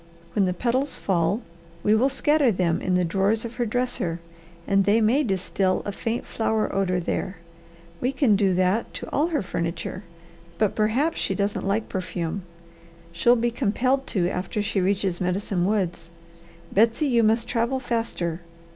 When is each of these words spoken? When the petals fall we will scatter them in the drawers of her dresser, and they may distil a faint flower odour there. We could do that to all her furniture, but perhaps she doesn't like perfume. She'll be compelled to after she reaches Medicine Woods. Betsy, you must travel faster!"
When 0.33 0.45
the 0.45 0.53
petals 0.55 0.97
fall 0.97 1.43
we 1.83 1.93
will 1.93 2.09
scatter 2.09 2.51
them 2.51 2.81
in 2.81 2.95
the 2.95 3.05
drawers 3.05 3.45
of 3.45 3.57
her 3.57 3.67
dresser, 3.67 4.19
and 4.67 4.83
they 4.85 4.99
may 4.99 5.21
distil 5.23 5.83
a 5.85 5.91
faint 5.91 6.25
flower 6.25 6.73
odour 6.73 6.99
there. 6.99 7.37
We 7.99 8.11
could 8.11 8.35
do 8.35 8.55
that 8.55 8.95
to 8.95 9.07
all 9.11 9.27
her 9.27 9.43
furniture, 9.43 10.03
but 10.57 10.73
perhaps 10.73 11.19
she 11.19 11.35
doesn't 11.35 11.67
like 11.67 11.87
perfume. 11.87 12.41
She'll 13.11 13.35
be 13.35 13.51
compelled 13.51 14.07
to 14.07 14.27
after 14.27 14.63
she 14.63 14.81
reaches 14.81 15.21
Medicine 15.21 15.67
Woods. 15.67 16.09
Betsy, 16.71 17.05
you 17.05 17.21
must 17.21 17.47
travel 17.47 17.79
faster!" 17.79 18.41